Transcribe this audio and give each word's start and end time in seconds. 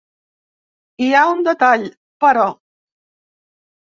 Hi 1.03 1.09
ha 1.17 1.19
un 1.33 1.43
detall, 1.47 1.85
però. 2.25 2.47